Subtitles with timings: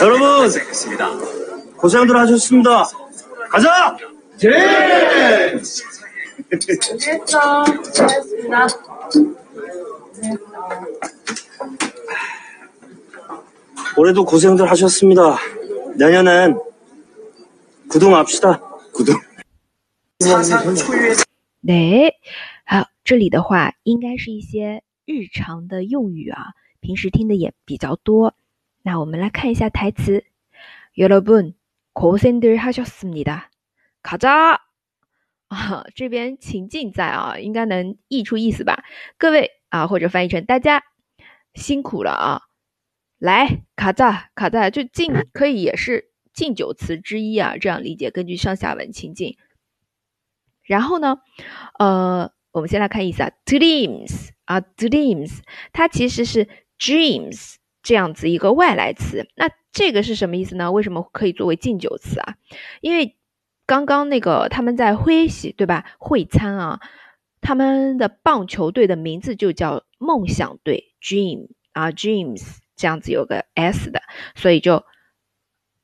[0.00, 0.50] 여러분
[1.76, 2.88] 고생들 하셨습니다.
[3.50, 3.96] 가자.
[4.36, 4.50] 제.
[6.70, 7.64] 잘했어.
[7.92, 8.66] 잘했습니다.
[13.96, 15.38] 올해도 고생들 하셨습니다.
[15.96, 16.58] 내년엔
[17.88, 18.60] 구동합시다.
[18.92, 19.14] 구동.
[21.66, 22.14] 对，
[22.64, 28.34] 好，这里的话应该是一些日常的用语啊， 平时听的也比较多。
[28.82, 30.24] 那我们来看一下台词。
[30.96, 33.50] 여러분고생들하셨습니 다。
[34.02, 34.62] 卡扎
[35.48, 38.82] 啊， 这边情境在啊，应该能译出意思吧？
[39.18, 40.82] 各位啊，或者翻译成大家
[41.52, 42.40] 辛苦了啊。
[43.18, 48.10] 来，卡扎卡扎，就敬可以也是敬酒词之一啊，这样理解。
[48.10, 49.36] 根据上下文情境。
[50.62, 51.18] 然后呢，
[51.78, 55.40] 呃，我们先来看意思啊，dreams 啊，dreams，
[55.72, 56.48] 它其实是
[56.81, 59.27] Dreams 这样子一个外来词。
[59.35, 60.71] 那这个是什么意思呢？
[60.71, 62.35] 为什么可以作为敬酒词啊？
[62.81, 63.15] 因为
[63.67, 65.85] 刚刚那个他们在会喜对吧？
[65.99, 66.81] 会餐啊，
[67.39, 74.01] 他们的棒球队的名字就叫梦想队，dream 啊，dreams 这样子有个 s 的，
[74.35, 74.83] 所以就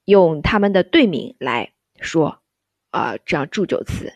[0.03, 2.41] 用他们的队名来说
[2.89, 4.11] 啊，这样祝酒词。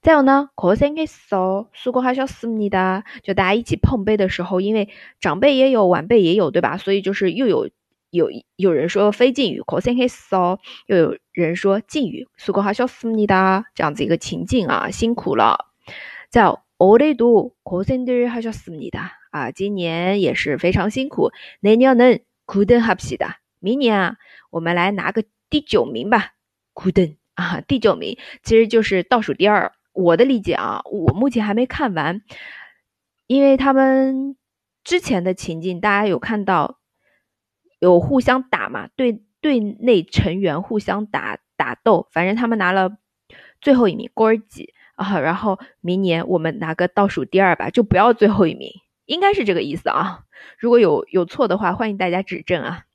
[0.00, 3.02] 再有呢，고생했어수고하셨습니 다。
[3.22, 4.88] 就大家一起碰杯的时候，因为
[5.20, 6.78] 长辈也有，晚辈也有，对吧？
[6.78, 7.68] 所以就是又有
[8.10, 13.64] 有有人说非敬语，고생했어又有人说敬语，수고하셨습니 다。
[13.74, 15.66] 这样子一个情境啊，辛苦了。
[16.30, 19.10] 再有올해도고생들하셨습니 다。
[19.30, 21.30] 啊，今年也是非常辛苦。
[21.60, 23.40] 내년은구등합시 다。
[23.60, 24.16] 明年啊，
[24.50, 26.32] 我们来拿个第九名吧，
[26.72, 29.73] 구등 啊，第九名其实就是倒数第二。
[29.93, 32.21] 我的理解啊，我目前还没看完，
[33.27, 34.37] 因为他们
[34.83, 36.79] 之前的情境，大家有看到
[37.79, 38.87] 有互相打嘛？
[38.95, 42.97] 队队内成员互相打打斗，反正他们拿了
[43.59, 45.19] 最后一名，郭儿几啊？
[45.19, 48.71] 然后明年我们拿个倒数第二吧，就不要最后一名，
[49.05, 50.23] 应该是这个意思啊。
[50.57, 52.85] 如果有有错的话，欢迎大家指正啊。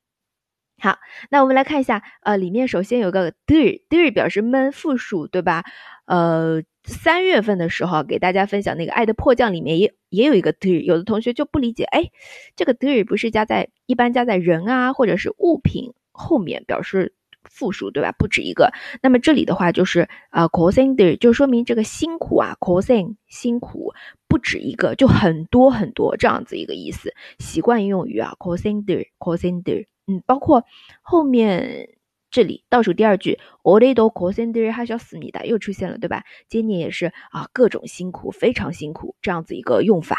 [0.78, 0.98] 好，
[1.30, 5.64] 那我们来看一下，呃，里面首先有个 do，do 表示闷复数，对吧？
[6.06, 6.62] 呃。
[6.88, 12.12] 三月份的时候，给大家分享那个《爱的迫降》里面也也有一个 do，有的同学就不理解，哎，
[12.54, 18.12] 这个 do 不是加在一般加在人啊或者是物品后面表示复数，对吧？
[18.16, 18.70] 不止一个。
[19.02, 23.92] 那么这里的话就是啊 c o s i n do 就说明这个辛苦啊 c o s i n g 辛苦
[24.28, 27.12] 不止一个，就很多很多这样子一个意思。
[27.40, 29.72] 习惯用语啊 c o s i n do c o s i n do，
[30.06, 30.64] 嗯，包括
[31.02, 31.96] 后面
[32.30, 36.24] 这里倒数第二句，我嘞都苦心的还是要死你的，又出现了，对吧？
[36.48, 40.16] 今年也是啊，各种辛苦，非常辛苦，这样子一个用法。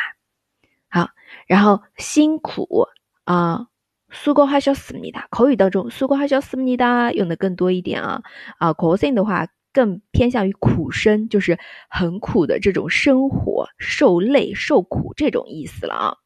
[0.89, 1.09] 好，
[1.47, 2.87] 然后辛苦
[3.25, 3.67] 啊，
[4.09, 5.19] 苏哥还是要死你的。
[5.29, 8.23] 口语当中，苏哥还是要死你的用的更多一点啊。
[8.57, 11.59] 啊，苦心的话更偏向于苦生，就是
[11.89, 16.17] 很苦的这种生活，受累受苦这种意思了啊。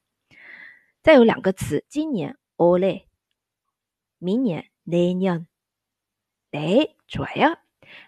[1.03, 3.07] 再有两个词，今年我嘞。
[4.21, 5.47] 明年내 년。
[6.53, 7.56] 哎，좋아 요。